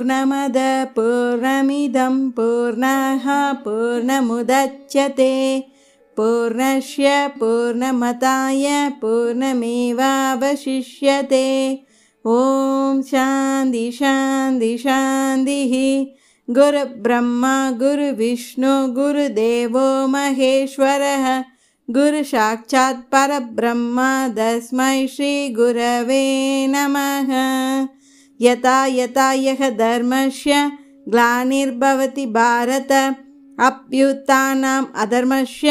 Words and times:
पूर्णमद 0.00 0.54
पूर्णमिदं 0.96 2.30
पूर्णः 2.30 3.52
पूर्णमुदच्यते। 3.52 5.64
पूर्णस्य 6.16 7.28
पूर्णमताय 7.28 8.92
पूर्णमेवावशिष्यते। 9.00 11.84
ॐ 12.26 13.02
शान्ति 13.02 13.92
शान्ति 13.92 14.78
शान्तिः। 14.78 16.54
गुरुब्रह्मा 16.54 17.70
गुरुविष्णु 17.70 18.92
गुरुदेवो 18.92 20.06
महेश्वरः। 20.06 21.44
गुरुसाक्षात् 21.90 22.96
परब्रह्म 22.96 24.28
तस्मै 24.38 25.06
श्रीगुरवे 25.06 26.66
नमः 26.66 27.30
यथा 28.42 28.84
यथा 28.86 29.32
यः 29.32 29.68
धर्मस्य 29.78 30.70
ग्लानिर्भवति 31.08 32.26
भारत 32.36 32.92
अभ्युत्थानाम् 33.68 34.86
अधर्मस्य 35.02 35.70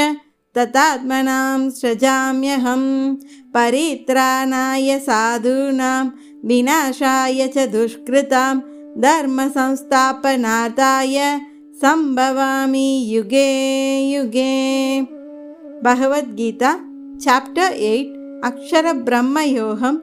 तथात्मनां 0.58 1.60
सृजाम्यहं 1.80 2.84
परित्राणाय 3.56 4.90
साधूनां 5.00 6.06
विनाशाय 6.50 7.40
च 7.56 7.58
दुष्कृतां 7.76 8.56
धर्मसंस्थापनार्थाय 9.06 11.18
सम्भवामि 11.82 12.90
युगे 13.10 13.52
युगे। 14.14 14.56
Bhagavad Gita 15.86 16.72
chapter 17.24 17.80
eight 17.92 18.18
अक्षरब्रह्मयोगं 18.48 19.96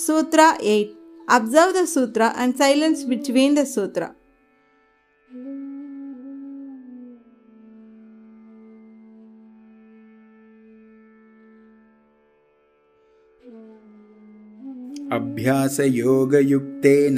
sutra 0.00 0.40
eight 0.74 1.03
Observe 1.27 1.73
the 1.73 1.85
sutra 1.85 2.33
and 2.35 2.57
silence 2.57 3.05
between 3.05 3.55
the 3.55 3.65
sutra. 3.65 4.15
अभ्यासयोगयुक्तेन 15.81 17.17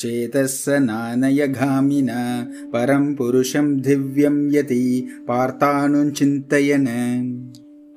चेतस्सनानयगामिना 0.00 2.18
परं 2.72 3.04
पुरुषं 3.18 3.66
दिव्यं 3.86 4.36
यति 4.56 4.82
பார்த்தானுஞ்சிந்தயன 5.28 6.88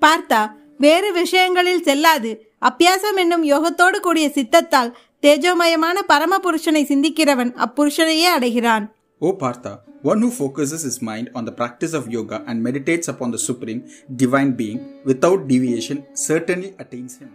பார்த்தா 0.06 0.42
வேறு 0.86 1.10
விஷயங்களில் 1.20 1.86
செல்லாது 1.88 2.32
அப்பியாசம் 2.70 3.20
என்னும் 3.24 3.46
யோகத்தோடு 3.52 4.00
கூடிய 4.06 4.28
சித்தத்தால் 4.38 4.92
தேஜோமயமான 5.24 5.98
பரமபுருஷனை 6.12 6.84
சிந்திக்கிறவன் 6.94 7.54
அப்புருஷனையே 7.66 8.30
அடைகிறான் 8.38 8.88
O 9.22 9.32
Partha, 9.34 9.72
one 10.02 10.22
who 10.24 10.30
focuses 10.32 10.82
his 10.88 10.98
mind 11.02 11.28
on 11.38 11.44
the 11.46 11.52
practice 11.52 11.94
of 11.94 12.04
yoga 12.08 12.38
and 12.48 12.64
meditates 12.68 13.08
upon 13.14 13.32
the 13.32 13.42
Supreme 13.48 13.82
Divine 14.22 14.54
Being 14.54 14.80
without 15.06 15.40
deviation 15.50 15.98
certainly 16.28 16.70
attains 16.84 17.16
him. 17.22 17.32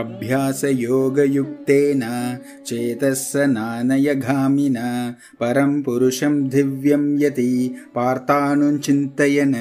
अभ्यासयोगयुक्तेन 0.00 2.02
चेतस्सनानयगामिना 2.68 4.86
परं 5.40 5.72
पुरुषं 5.86 6.34
दिव्यं 6.54 7.04
यति 7.24 7.50
பார்த்தானுஞ்சிந்தயன 7.96 9.54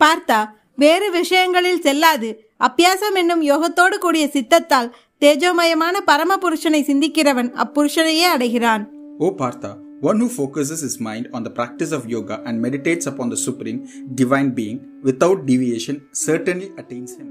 பார்த்தா 0.00 0.38
வேறு 0.82 1.06
விஷயங்களில் 1.18 1.84
செல்லாது 1.86 2.28
அப்பியாசம் 2.66 3.16
என்னும் 3.20 3.42
யோகத்தோடு 3.50 3.96
கூடிய 4.04 4.24
சித்தத்தால் 4.36 4.88
தேஜோமயமான 5.22 5.94
பரமபுருஷனை 6.10 6.80
சிந்திக்கிறவன் 6.90 7.50
அப்புருஷனையே 7.64 8.26
அடைகிறான் 8.36 8.84
O 9.26 9.28
Partha, 9.40 9.70
one 10.02 10.18
who 10.22 10.28
focuses 10.38 10.80
his 10.86 10.96
mind 11.08 11.26
on 11.36 11.42
the 11.46 11.52
practice 11.58 11.92
of 11.98 12.08
yoga 12.14 12.38
and 12.46 12.62
meditates 12.66 13.06
upon 13.12 13.28
the 13.34 13.40
Supreme 13.46 13.80
Divine 14.20 14.52
Being 14.52 14.78
without 15.08 15.44
deviation 15.50 15.98
certainly 16.26 16.70
attains 16.82 17.12
him. 17.18 17.28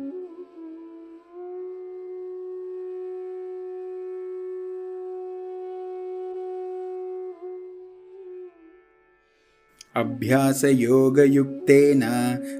अभ्यासयोगयुक्तेन 10.69 12.03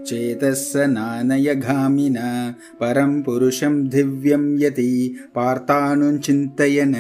चेतस्सनानयगामिना 0.10 2.30
परं 2.82 3.12
पुरुषं 3.26 3.74
दिव्यं 3.96 4.44
यति 4.64 4.92
பார்த்தானுஞ்சிந்தயன 5.38 6.96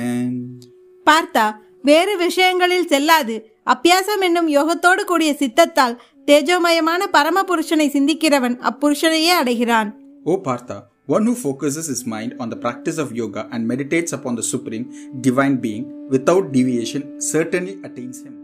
பார்த்தா 1.07 1.45
வேறு 1.90 2.13
விஷயங்களில் 2.25 2.90
செல்லாது 2.94 3.35
அப்பியாசம் 3.73 4.23
என்னும் 4.28 4.50
யோகத்தோடு 4.57 5.03
கூடிய 5.12 5.31
சித்தத்தால் 5.41 5.95
தேஜோமயமான 6.28 7.01
பரமபுருஷனை 7.16 7.88
சிந்திக்கிறவன் 7.95 8.57
அப்புருஷனையே 8.72 9.34
அடைகிறான் 9.41 9.91
O 10.25 10.34
Partha, 10.47 10.78
one 11.07 11.25
who 11.28 11.35
focuses 11.45 11.85
his 11.94 12.01
mind 12.13 12.31
on 12.41 12.47
the 12.53 12.59
practice 12.66 12.97
of 13.03 13.16
yoga 13.22 13.47
and 13.53 13.67
meditates 13.73 14.13
upon 14.13 14.35
the 14.35 14.44
Supreme 14.44 14.85
Divine 15.22 15.57
Being 15.66 15.85
without 16.09 16.51
deviation 16.57 17.03
certainly 17.34 17.75
attains 17.88 18.19
him. 18.25 18.35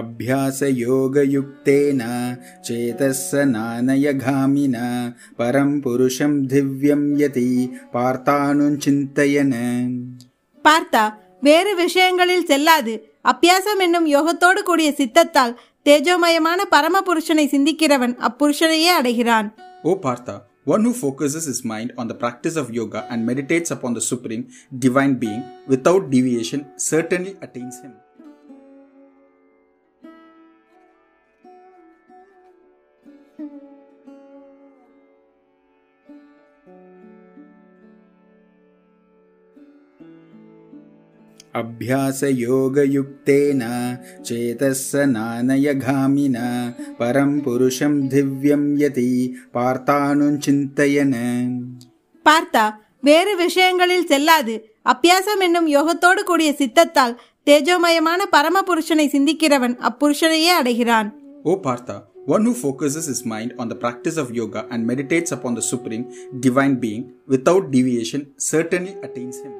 अभ्यासयोगयुक्तेन 0.00 2.00
चेतस्सनानयगामिना 2.66 4.84
परं 5.38 5.70
पुरुषं 5.86 6.32
दिव्यं 6.52 7.02
यति 7.22 7.48
பார்த்தானுஞ்சிந்தயன 7.94 9.54
பார்த்தா 10.64 11.04
வேறு 11.46 11.72
விஷயங்களில் 11.82 12.48
செல்லாது 12.50 12.94
அப்பியாசம் 13.24 13.80
என்னும் 13.86 14.06
யோகத்தோடு 14.14 14.60
கூடிய 14.68 14.88
சித்தத்தால் 15.00 15.54
தேஜோமயமான 15.86 16.60
பரமபுருஷனை 16.74 17.46
சிந்திக்கிறவன் 17.54 18.14
அப்புருஷனையே 18.28 18.92
அடைகிறான் 19.00 19.48
O 19.84 19.96
Partha, 20.06 20.36
one 20.66 20.82
who 20.86 20.92
focuses 21.04 21.44
his 21.50 21.60
mind 21.64 21.92
on 22.00 22.06
the 22.10 22.14
practice 22.14 22.56
of 22.62 22.74
yoga 22.80 23.00
and 23.12 23.26
meditates 23.30 23.70
upon 23.76 23.94
the 23.98 24.04
Supreme 24.10 24.44
Divine 24.84 25.14
Being 25.22 25.42
without 25.72 26.02
deviation 26.14 26.60
certainly 26.90 27.32
attains 27.46 27.76
him. 27.84 27.92
अभ्यासयोगयुक्तेन 41.60 43.62
चेतस्सनानयगामिना 44.28 46.46
परं 47.00 47.30
पुरुषं 47.46 47.94
दिव्यं 48.14 48.62
यति 48.82 49.08
பார்த்தானுஞ்சிந்தயன 49.56 51.14
பார்த்தா 52.26 52.64
வேறு 53.08 53.32
விஷயங்களில் 53.44 54.08
செல்லாது 54.12 54.54
அப்பியாசம் 54.92 55.42
என்னும் 55.46 55.68
யோகத்தோடு 55.76 56.22
கூடிய 56.30 56.50
சித்தத்தால் 56.60 57.14
தேஜோமயமான 57.46 58.20
பரமபுருஷனை 58.34 59.06
சிந்திக்கிறவன் 59.16 59.76
அப்புருஷனையே 59.90 60.52
அடைகிறான் 60.60 61.10
O 61.44 61.52
Partha, 61.66 61.96
one 62.26 62.44
who 62.46 62.54
focuses 62.64 63.06
his 63.12 63.22
mind 63.32 63.50
on 63.60 63.68
the 63.72 63.78
practice 63.84 64.16
of 64.22 64.34
yoga 64.40 64.62
and 64.72 64.86
meditates 64.92 65.32
upon 65.38 65.54
the 65.54 65.62
Supreme 65.62 66.04
Divine 66.46 66.76
Being 66.84 67.04
without 67.34 67.70
deviation 67.76 68.22
certainly 68.50 68.94
attains 69.06 69.38
him. 69.44 69.54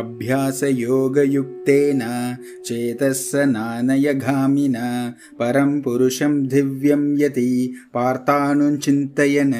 अभ्यासयोगयुक्तेन 0.00 2.02
चेतस्सनानयगामिना 2.68 4.86
परं 5.40 5.70
पुरुषं 5.84 6.32
दिव्यं 6.54 7.04
यति 7.22 7.48
பார்த்தானுஞ்சிந்தயன 7.96 9.54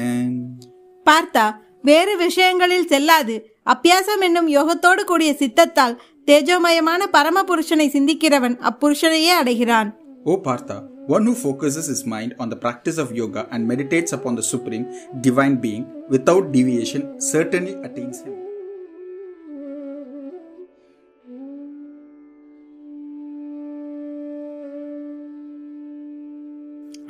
பார்த்தா 1.05 1.45
வேறு 1.83 2.13
விஷயங்களில் 2.23 2.89
செல்லாது 2.93 3.35
அப்பியாசம் 3.73 4.23
என்னும் 4.27 4.49
யோகத்தோடு 4.55 5.01
கூடிய 5.11 5.31
சித்தத்தால் 5.41 5.95
தேஜோமயமான 6.27 7.01
பரமபுருஷனை 7.15 7.87
சிந்திக்கிறவன் 7.95 8.57
அப்புருஷனையே 8.71 9.33
அடைகிறான் 9.41 9.91
O 10.25 10.35
Partha, 10.47 10.77
one 11.15 11.25
who 11.27 11.35
focuses 11.45 11.85
his 11.93 12.03
mind 12.05 12.33
on 12.41 12.49
the 12.49 12.59
practice 12.65 12.97
of 12.97 13.15
yoga 13.21 13.47
and 13.53 13.65
meditates 13.65 14.11
upon 14.17 14.35
the 14.35 14.45
Supreme 14.53 14.85
Divine 15.21 15.57
Being 15.65 15.85
without 16.09 16.51
deviation 16.51 17.03
certainly 17.33 17.75
attains 17.87 18.19
him. 18.25 18.40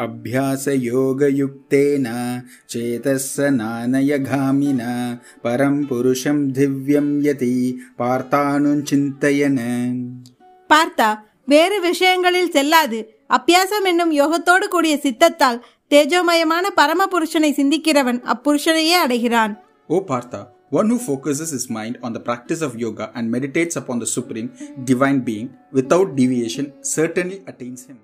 अभ्यासयोगयुक्तेन 0.05 2.07
चेतस्सनानयगामिना 2.71 4.91
परं 5.43 5.75
पुरुषं 5.89 6.37
दिव्यं 6.57 7.07
यति 7.27 7.53
पार्थानुचिन्तयन् 7.99 9.61
பார்த்தா 10.69 11.09
வேறு 11.51 11.77
விஷயங்களில் 11.85 12.51
செல்லாது 12.55 12.97
அப்பியாசம் 13.37 13.85
என்னும் 13.91 14.11
யோகத்தோடு 14.17 14.65
கூடிய 14.73 14.95
சித்தத்தால் 15.05 15.59
தேஜோமயமான 15.91 16.65
பரமபுருஷனை 16.79 17.51
சிந்திக்கிறவன் 17.59 18.19
அப்புருஷனையே 18.33 18.97
அடைகிறான் 19.05 19.53
O 19.89 19.97
Partha, 20.09 20.41
one 20.71 20.89
who 20.91 20.99
focuses 21.09 21.49
his 21.55 21.65
mind 21.77 21.95
on 22.05 22.11
the 22.11 22.19
practice 22.19 22.61
of 22.67 22.75
yoga 22.85 23.05
and 23.15 23.31
meditates 23.35 23.75
upon 23.81 23.99
the 24.03 24.09
Supreme 24.15 24.49
Divine 24.89 25.21
Being 25.29 25.49
without 25.71 26.07
deviation 26.19 26.65
certainly 26.95 27.37
attains 27.51 27.83
him. 27.89 27.97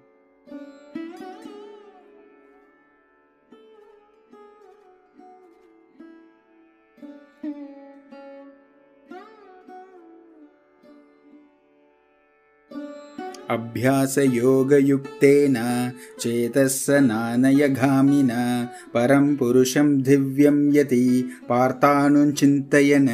अभ्यासयोगयुक्तेन 13.56 15.58
चेतस्सनानयगामिना 16.22 18.42
परं 18.94 19.26
पुरुषं 19.40 19.88
दिव्यं 20.10 20.58
यति 20.78 21.04
पार्थानुचिन्तयन् 21.50 23.10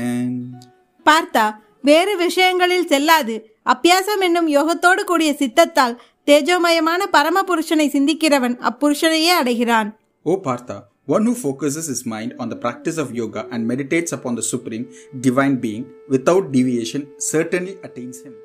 பார்த்தா 1.06 1.44
வேறு 1.88 2.14
விஷயங்களில் 2.22 2.88
செல்லாது 2.92 3.36
அப்பியாசம் 3.74 4.24
என்னும் 4.28 4.50
யோகத்தோடு 4.56 5.02
கூடிய 5.10 5.31
சித்தத்தால் 5.42 5.96
தேஜோமயமான 6.28 7.02
பரமபுருஷனை 7.16 7.88
சிந்திக்கிறவன் 7.96 8.56
அப்புருஷனையே 8.70 9.34
அடைகிறான் 9.42 9.90
O 10.26 10.34
Partha, 10.48 10.78
one 11.08 11.24
who 11.28 11.36
focuses 11.46 11.86
his 11.94 12.02
mind 12.14 12.31
on 12.42 12.50
the 12.54 12.60
practice 12.66 12.98
of 13.04 13.16
yoga 13.22 13.44
and 13.54 13.62
meditates 13.72 14.12
upon 14.18 14.34
the 14.36 14.46
Supreme 14.52 14.86
Divine 15.22 15.58
Being 15.66 15.86
without 16.16 16.52
deviation 16.58 17.02
certainly 17.31 17.76
attains 17.88 18.20
him. 18.26 18.36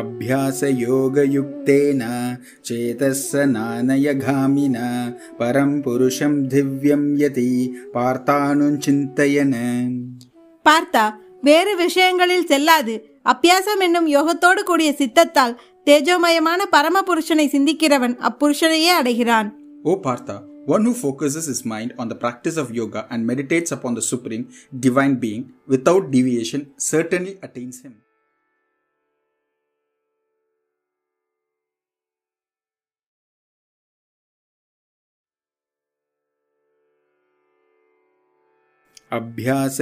अभ्यासयोगयुक्तेन 0.00 2.02
चेतस्सनानयगामिना 2.68 4.86
परं 5.40 5.70
पुरुषं 5.84 6.32
दिव्यं 6.54 7.02
यति 7.22 7.48
पार्थानुचिन्तयन् 7.96 9.58
பார்த்தா 10.66 11.04
வேறு 11.48 11.72
விஷயங்களில் 11.80 12.46
செல்லாது 12.50 12.94
அப்பியாசம் 13.32 13.82
என்னும் 13.86 14.06
யோகத்தோடு 14.14 14.60
கூடிய 14.68 14.90
சித்தத்தால் 15.00 15.54
தேஜோமயமான 15.86 16.60
பரமபுருஷனை 16.74 17.46
சிந்திக்கிறவன் 17.54 18.14
அப்புருஷனையே 18.28 18.92
அடைகிறான் 19.00 19.48
O 19.84 19.94
Partha, 19.98 20.36
one 20.66 20.84
who 20.86 20.94
focuses 21.02 21.46
his 21.52 21.62
mind 21.72 21.92
on 22.02 22.08
the 22.08 22.14
practice 22.22 22.56
of 22.62 22.74
yoga 22.80 23.02
and 23.12 23.26
meditates 23.32 23.72
upon 23.76 23.94
the 23.98 24.06
Supreme 24.12 24.46
Divine 24.86 25.16
Being 25.16 25.52
without 25.68 26.10
deviation 26.16 26.62
certainly 26.90 27.34
attains 27.46 27.78
him. 27.84 27.94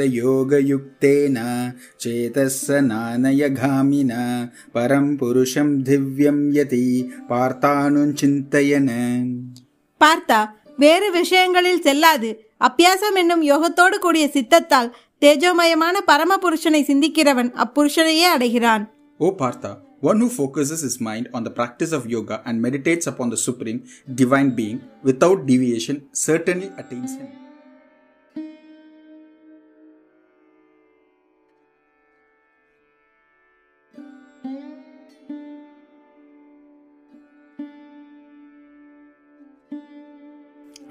अभ्यासयोगयुक्तेन 0.02 1.36
चेतस्सनानयगामिना 2.02 4.22
परं 4.74 5.06
पुरुषं 5.20 5.68
दिव्यं 5.88 6.38
यति 6.58 6.84
पार्थानुचिन्तयन् 7.30 8.92
பார்த்தா 10.00 10.38
வேறு 10.82 11.08
விஷயங்களில் 11.16 11.82
செல்லாது 11.84 12.30
அப்பியாசம் 12.66 13.16
என்னும் 13.20 13.42
யோகத்தோடு 13.50 13.96
கூடிய 14.04 14.24
சித்தத்தால் 14.36 14.88
தேஜோமயமான 15.22 15.96
பரமபுருஷனை 16.08 16.80
சிந்திக்கிறவன் 16.90 17.50
அப்புருஷனையே 17.64 18.26
அடைகிறான் 18.36 18.84
O 19.20 19.28
Partha, 19.42 19.70
one 20.10 20.18
who 20.22 20.28
focuses 20.38 20.80
his 20.86 20.96
mind 21.08 21.26
on 21.36 21.42
the 21.46 21.52
practice 21.58 21.92
of 21.98 22.08
yoga 22.14 22.36
and 22.48 22.56
meditates 22.66 23.06
upon 23.12 23.28
the 23.34 23.40
Supreme 23.46 23.80
Divine 24.20 24.50
Being 24.58 24.78
without 25.08 25.38
deviation 25.50 25.96
certainly 26.26 26.70
attains 26.82 27.12
him. 27.20 27.28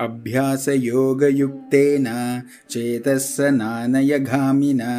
अभ्यासयोगयुक्तेन 0.06 2.08
चेतस्सनानयगामिना 2.74 4.92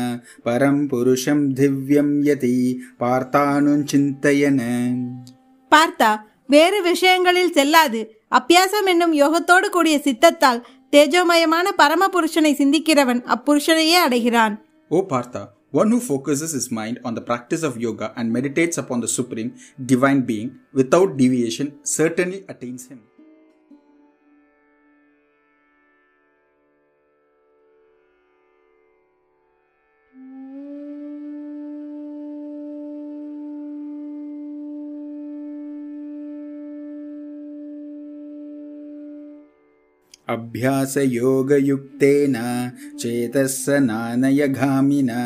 परं 0.47 0.77
पुरुषं 0.91 1.39
दिव्यं 1.61 2.11
यति 2.29 2.57
पार्थानुचिन्तयन् 3.03 4.63
பார்த்தா 5.73 6.11
வேறு 6.49 6.79
விஷயங்களில் 6.89 7.55
செல்லாது 7.59 8.01
அப்பியாசம் 8.39 8.89
என்னும் 8.93 9.15
யோகத்தோடு 9.21 9.67
கூடிய 9.77 9.97
சித்தத்தால் 10.07 10.61
தேஜோமயமான 10.93 11.67
பரமபுருஷனை 11.81 12.53
சிந்திக்கிறவன் 12.61 13.23
அப்புருஷனையே 13.35 13.99
அடைகிறான் 14.07 14.55
O 14.91 15.01
Partha, 15.13 15.43
one 15.81 15.91
who 15.93 16.01
focuses 16.11 16.51
his 16.59 16.67
mind 16.79 16.97
on 17.07 17.13
the 17.19 17.25
practice 17.31 17.63
of 17.69 17.81
yoga 17.87 18.09
and 18.19 18.35
meditates 18.39 18.77
upon 18.83 18.99
the 19.01 19.11
Supreme 19.19 19.51
Divine 19.93 20.23
Being 20.31 20.51
without 20.81 21.11
deviation 21.23 21.69
certainly 21.99 22.41
attains 22.55 22.85
him. 22.91 23.01
अभ्यासयोगयुक्तेन 41.03 42.37
चेतस्सनानयगामिना 43.03 45.21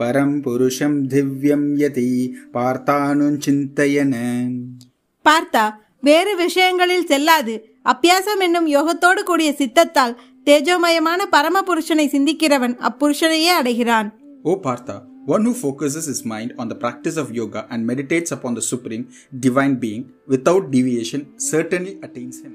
परं 0.00 0.30
पुरुषं 0.44 0.92
दिव्यं 1.14 1.62
यति 1.82 2.10
पार्थानुचिन्तयन् 2.54 4.14
பார்த்தா 5.24 5.64
வேறு 6.06 6.32
விஷயங்களில் 6.42 7.08
செல்லாது 7.10 7.54
அப்பியாசம் 7.92 8.42
என்னும் 8.46 8.68
யோகத்தோடு 8.74 9.20
கூடிய 9.30 9.50
சித்தத்தால் 9.58 10.14
தேஜோமயமான 10.46 11.20
பரமபுருஷனை 11.34 12.06
சிந்திக்கிறவன் 12.14 12.76
அப்புருஷனையே 12.90 13.52
அடைகிறான் 13.60 14.08
O 14.44 14.56
Partha, 14.66 14.96
one 15.26 15.44
who 15.46 15.54
focuses 15.64 16.06
his 16.12 16.22
mind 16.32 16.52
on 16.60 16.68
the 16.72 16.78
practice 16.84 17.16
of 17.16 17.34
yoga 17.40 17.66
and 17.70 17.86
meditates 17.90 18.30
upon 18.36 18.54
the 18.54 18.62
Supreme 18.62 19.04
Divine 19.46 19.76
Being 19.84 20.04
without 20.26 20.70
deviation 20.76 21.22
certainly 21.52 21.94
attains 22.06 22.38
him. 22.44 22.54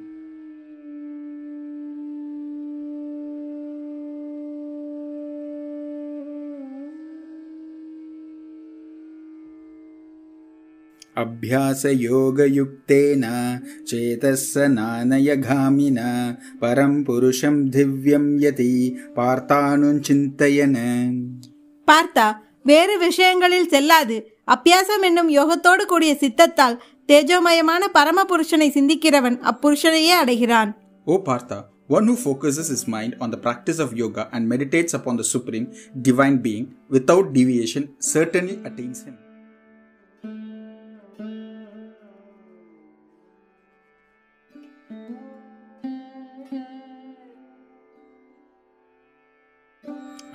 अभ्यासयोगयुक्तेन 11.94 13.24
चेतस्सनानयगामिना 13.90 16.10
परं 16.62 16.94
पुरुषं 17.08 17.56
दिव्यं 17.76 18.26
यति 18.46 18.72
पार्थानुचिन्तयन् 19.18 20.78
பார்த்தா 21.88 22.26
வேறு 22.70 22.94
விஷயங்களில் 23.04 23.70
செல்லாது 23.72 24.18
அப்பியாசம் 24.48 25.04
என்னும் 25.08 25.30
யோகத்தோடு 25.38 25.84
கூடிய 25.92 26.12
சித்தத்தால் 26.22 26.78
தேஜோமயமான 27.10 27.90
பரமபுருஷனை 27.98 28.68
சிந்திக்கிறவன் 28.78 29.38
அப்புருஷனையே 29.52 30.14
அடைகிறான் 30.22 30.72
O 31.08 31.20
Partha, 31.20 31.66
one 31.90 32.08
who 32.10 32.16
focuses 32.28 32.68
his 32.74 32.88
mind 32.88 33.16
on 33.24 33.30
the 33.34 33.38
practice 33.38 33.80
of 33.86 33.98
yoga 34.04 34.30
and 34.34 34.48
meditates 34.54 34.94
upon 35.00 35.18
the 35.22 35.28
Supreme 35.34 35.68
Divine 36.08 36.38
Being 36.46 36.66
without 36.90 37.34
deviation 37.38 37.84
certainly 38.14 38.56
attains 38.70 39.02
him. 39.08 39.16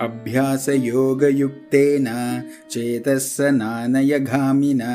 अभ्यासयोगयुक्तेन 0.05 2.07
चेतस्सनानयगामिना 2.73 4.91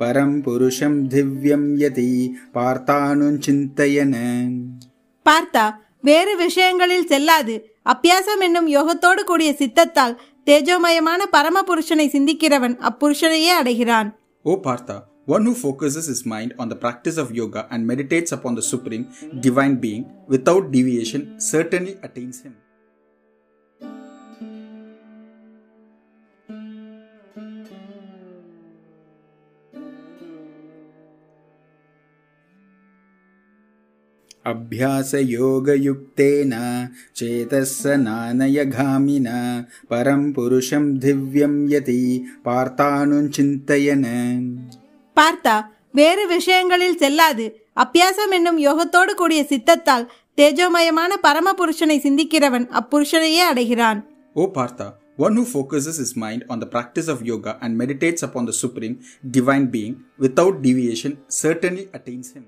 परं 0.00 0.32
पुरुषं 0.46 0.94
दिव्यं 1.14 1.62
यति 1.82 2.10
पार्थानुचिन्तयन् 2.56 4.18
பார்த்தா 5.26 5.64
வேறு 6.08 6.32
விஷயங்களில் 6.42 7.08
செல்லாது 7.12 7.54
அப்பியாசம் 7.92 8.42
என்னும் 8.46 8.68
யோகத்தோடு 8.74 9.22
கூடிய 9.30 9.50
சித்தத்தால் 9.60 10.14
தேஜோமயமான 10.46 11.20
பரமபுருஷனை 11.34 12.06
சிந்திக்கிறவன் 12.16 12.76
அப்புருஷனையே 12.90 13.52
அடைகிறான் 13.60 14.10
O 14.44 14.54
Partha, 14.66 14.96
one 15.26 15.44
who 15.46 15.54
focuses 15.56 16.06
his 16.12 16.26
mind 16.32 16.52
on 16.62 16.68
the 16.68 16.76
practice 16.76 17.16
of 17.22 17.32
yoga 17.40 17.62
and 17.72 17.86
meditates 17.92 18.32
upon 18.36 18.54
the 18.54 18.62
Supreme 18.72 19.06
Divine 19.46 19.76
Being 19.84 20.04
without 20.34 20.64
deviation 20.76 21.22
certainly 21.52 21.94
attains 22.06 22.38
him. 22.44 22.54
अभ्यासयोगयुक्तेन 35.24 36.52
चेतस्सनानयघामिना 37.18 39.36
परं 39.90 40.22
पुरुषं 40.36 40.84
दिव्यं 41.04 41.54
यति 41.74 42.00
पार्थानुचिन्तयन् 42.46 44.08
பார்த்தா 45.16 45.56
வேறு 45.98 46.22
விஷயங்களில் 46.32 46.98
செல்லாது 47.02 47.44
அப்பியாசம் 47.82 48.32
என்னும் 48.38 48.58
யோகத்தோடு 48.64 49.12
கூடிய 49.20 49.40
சித்தத்தால் 49.52 50.06
தேஜோமயமான 50.38 51.12
பரமபுருஷனை 51.26 51.96
சிந்திக்கிறவன் 52.06 52.66
அப்புருஷனையே 52.80 53.42
அடைகிறான் 53.50 54.00
O 54.36 54.44
Partha, 54.56 54.86
one 55.18 55.36
who 55.38 55.44
focuses 55.54 55.96
his 56.02 56.12
mind 56.16 56.44
on 56.52 56.58
the 56.62 56.66
practice 56.66 57.08
of 57.14 57.22
yoga 57.30 57.52
and 57.62 57.78
meditates 57.82 58.22
upon 58.28 58.44
the 58.50 58.56
Supreme 58.62 58.96
Divine 59.36 59.66
Being 59.74 59.94
without 60.18 60.54
deviation 60.66 61.12
certainly 61.42 61.84
attains 61.98 62.30
him. 62.36 62.44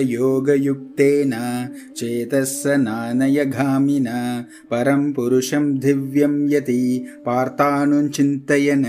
अभ्यासयोगयुक्तेन 0.00 1.32
चेतस्सनानयघामिना 1.98 4.18
परं 4.70 5.02
पुरुषं 5.16 5.64
दिव्यं 5.84 6.34
यति 6.54 6.80
पार्थानुचिन्तयन् 7.26 8.86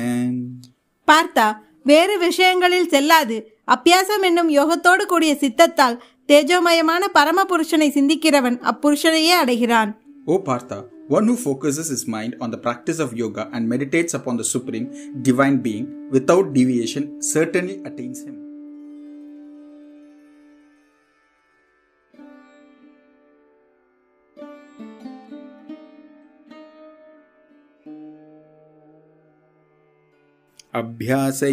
பார்த்தா 1.07 1.47
வேறு 1.89 2.15
விஷயங்களில் 2.23 2.89
செல்லாது 2.93 3.37
அப்பியாசம் 3.67 4.23
என்னும் 4.29 4.49
யோகத்தோடு 4.57 5.03
கூடிய 5.11 5.31
சித்தத்தால் 5.41 5.97
தேஜோமயமான 6.29 7.03
பரமபுருஷனை 7.17 7.89
சிந்திக்கிறவன் 7.97 8.57
அப்புருஷனையே 8.71 9.35
அடைகிறான் 9.43 9.91
O 10.27 10.37
Partha, 10.47 10.77
one 11.09 11.25
who 11.29 11.35
focuses 11.47 11.87
his 11.93 12.03
mind 12.15 12.35
on 12.43 12.51
the 12.51 12.61
practice 12.67 12.99
of 13.05 13.17
yoga 13.23 13.49
and 13.55 13.67
meditates 13.67 14.13
upon 14.19 14.37
the 14.37 14.47
Supreme 14.53 14.87
Divine 15.21 15.57
Being 15.57 15.87
without 16.11 16.53
deviation 16.53 17.21
certainly 17.33 17.77
attains 17.89 18.19
him. 18.25 18.35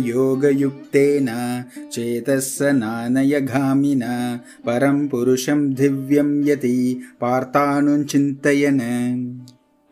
अभ्यासयोगयुक्तेन 0.00 1.28
चेतस्सनानयघामिना 1.94 4.12
परं 4.66 4.98
पुरुषं 5.12 5.60
दिव्यं 5.80 6.30
यति 6.48 6.76
पार्थानुचिन्तयन् 7.22 8.82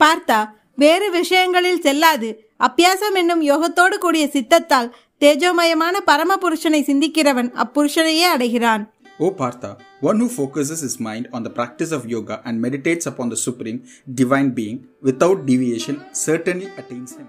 பார்த்தா 0.01 0.39
வேறு 0.83 1.07
விஷயங்களில் 1.15 1.83
செல்லாது 1.85 2.29
அப்பியாசம் 2.67 3.17
என்னும் 3.21 3.43
யோகத்தோடு 3.51 3.97
கூடிய 4.05 4.25
சித்தத்தால் 4.35 4.91
தேஜோமயமான 5.23 5.95
பரமபுருஷனை 6.11 6.81
சிந்திக்கிறவன் 6.91 7.51
அப்புருஷனையே 7.65 8.27
அடைகிறான் 8.35 8.85
O 9.19 9.33
Partha, 9.33 9.79
one 10.01 10.21
who 10.21 10.29
focuses 10.31 10.81
his 10.87 11.01
mind 11.01 11.27
on 11.33 11.43
the 11.43 11.51
practice 11.51 11.91
of 11.91 12.07
yoga 12.07 12.43
and 12.45 12.61
meditates 12.61 13.07
upon 13.07 13.31
the 13.31 13.39
Supreme 13.39 13.83
Divine 14.21 14.51
Being 14.51 14.87
without 15.03 15.47
deviation 15.47 15.97
certainly 16.27 16.69
attains 16.81 17.17
him. 17.19 17.27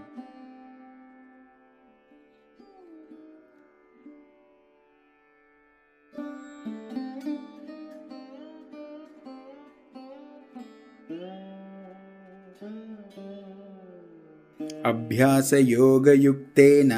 अभ्यासयोगयुक्तेन 14.92 16.92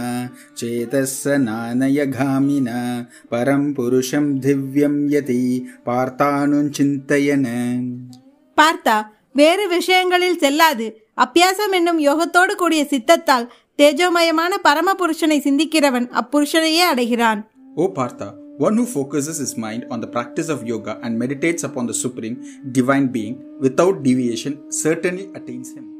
चेतस्सनानयघामिना 0.59 2.79
परं 3.31 3.63
पुरुषं 3.73 4.25
दिव्यं 4.45 4.95
यति 5.15 5.41
पार्थानुचिन्तयन् 5.87 7.47
பார்த்தா 8.57 8.95
வேறு 9.39 9.65
விஷயங்களில் 9.73 10.39
செல்லாது 10.41 10.85
அப்பியாசம் 11.17 11.73
என்னும் 11.77 11.99
யோகத்தோடு 12.07 12.53
கூடிய 12.61 12.81
சித்தத்தால் 12.93 13.45
தேஜோமயமான 13.79 14.53
பரமபுருஷனை 14.67 15.37
சிந்திக்கிறவன் 15.47 16.07
அப்புருஷனையே 16.21 16.83
அடைகிறான் 16.93 17.41
O 17.77 17.87
Partha, 17.89 18.35
one 18.59 18.75
who 18.79 18.85
focuses 18.95 19.37
his 19.37 19.55
mind 19.65 19.85
on 19.93 20.01
the 20.01 20.07
practice 20.07 20.49
of 20.49 20.67
yoga 20.71 20.97
and 21.03 21.17
meditates 21.23 21.63
upon 21.63 21.85
the 21.87 21.93
Supreme 21.93 22.37
Divine 22.71 23.07
Being 23.07 23.37
without 23.59 24.03
deviation 24.03 24.55
certainly 24.83 25.29
attains 25.39 25.71
him. 25.77 25.92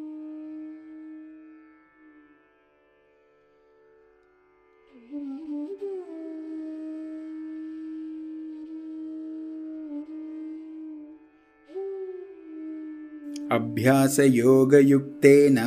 अभ्यासयोगयुक्तेन 13.58 15.60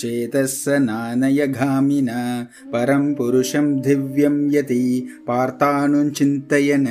चेतस्सनानयघामिना 0.00 2.18
परं 2.72 3.04
पुरुषं 3.18 3.66
दिव्यं 3.86 4.36
यति 4.56 4.82
पार्थानुचिन्तयन् 5.28 6.90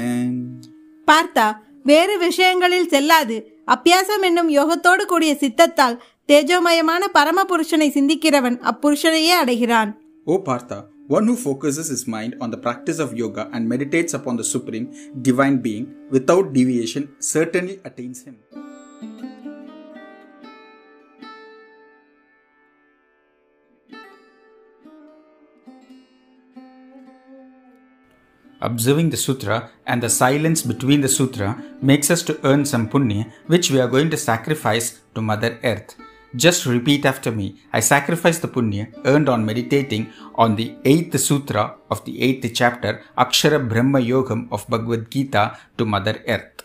பார்த்தா 1.07 1.47
வேறு 1.89 2.13
விஷயங்களில் 2.23 2.89
செல்லாது 2.93 3.35
அப்பியாசம் 3.73 4.23
என்னும் 4.29 4.49
யோகத்தோடு 4.55 5.03
கூடிய 5.11 5.31
சித்தத்தால் 5.43 5.99
தேஜோமயமான 6.29 7.03
பரமபுருஷனை 7.17 7.89
சிந்திக்கிறவன் 7.97 8.57
அப்புருஷனையே 8.71 9.35
அடைகிறான் 9.43 9.91
O 10.27 10.35
Partha, 10.47 10.77
one 11.09 11.27
who 11.29 11.35
focuses 11.37 11.87
his 11.93 12.07
mind 12.07 12.35
on 12.43 12.49
the 12.49 12.57
practice 12.57 12.99
of 13.05 13.13
yoga 13.23 13.43
and 13.53 13.69
meditates 13.73 14.13
upon 14.19 14.37
the 14.41 14.47
Supreme 14.53 14.87
Divine 15.27 15.59
Being 15.65 15.85
without 16.11 16.51
deviation 16.57 17.03
certainly 17.33 17.75
attains 17.89 18.21
him. 18.27 18.35
Observing 28.60 29.10
the 29.10 29.16
sutra 29.16 29.70
and 29.86 30.02
the 30.02 30.10
silence 30.10 30.62
between 30.62 31.00
the 31.00 31.08
sutra 31.08 31.62
makes 31.80 32.10
us 32.10 32.22
to 32.22 32.38
earn 32.44 32.64
some 32.64 32.88
punya 32.88 33.30
which 33.46 33.70
we 33.70 33.80
are 33.80 33.88
going 33.88 34.10
to 34.10 34.16
sacrifice 34.16 35.00
to 35.14 35.22
Mother 35.22 35.58
Earth. 35.64 35.96
Just 36.36 36.66
repeat 36.66 37.04
after 37.04 37.32
me. 37.32 37.56
I 37.72 37.80
sacrifice 37.80 38.38
the 38.38 38.48
punya 38.48 38.92
earned 39.04 39.28
on 39.28 39.44
meditating 39.44 40.12
on 40.34 40.56
the 40.56 40.76
eighth 40.84 41.18
sutra 41.18 41.74
of 41.90 42.04
the 42.04 42.22
eighth 42.22 42.48
chapter, 42.54 43.02
Akshara 43.18 43.66
Brahma 43.66 43.98
Yogam 44.00 44.48
of 44.52 44.68
Bhagavad 44.68 45.10
Gita 45.10 45.58
to 45.78 45.84
Mother 45.84 46.22
Earth. 46.28 46.62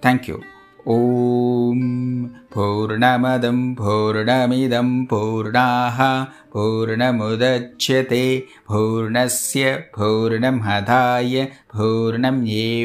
Thank 0.00 0.26
you. 0.28 0.42
ॐ 0.86 2.28
पूर्णमदं 2.54 3.74
पूर्णमिदं 3.74 5.04
पूर्णाः 5.04 6.24
पूर्णमुदच्यते 6.24 8.46
पूर्णस्य 8.68 9.74
पूर्णमधाय 9.74 11.48
पूर्णमेवावशिष्यते 11.74 12.82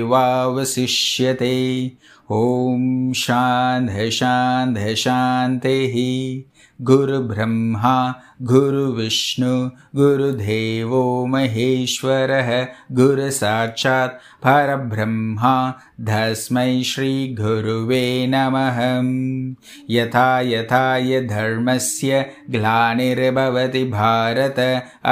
ॐ 2.31 3.11
शान्ध 3.15 4.09
शान्ध 4.09 4.95
शान्तिः। 4.95 5.93
गुरुब्रह्मा 6.81 8.13
गुरुविष्णु 8.41 9.69
गुरुदेवो 9.95 11.25
महेश्वरः 11.25 12.67
गुरुसाक्षात् 12.91 14.45
परब्रह्मा 14.45 15.71
तस्मै 16.09 16.83
श्रीगुरुवे 16.83 18.27
नमः 18.29 18.79
यथा 19.89 20.39
यथा 20.49 20.81
य 20.97 21.21
धर्मस्य 21.29 22.25
ग्लानिर्भवति 22.49 23.31
भवति 23.35 23.83
भारत 23.91 24.59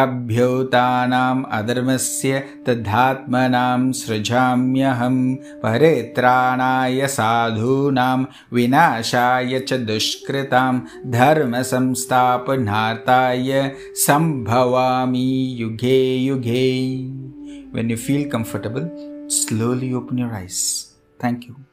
अभ्युतानाम् 0.02 1.44
अधर्मस्य 1.60 2.40
तद्धात्मनां 2.68 3.92
सृजाम्यहं 4.02 5.18
परित्राणाय 5.64 7.08
साधूनां 7.18 8.20
विनाशाय 8.54 9.54
च 9.60 9.70
दुष्कृतां 9.92 10.76
धर्मसंस्थापनार्थाय 11.18 13.52
सम्भवामि 14.06 15.28
युगे 15.62 16.00
युगे 16.16 16.66
When 17.72 17.90
you 17.90 17.98
feel 17.98 18.30
comfortable, 18.30 19.28
slowly 19.30 19.94
open 19.94 20.18
your 20.18 20.34
eyes. 20.34 20.94
Thank 21.20 21.48
you. 21.48 21.67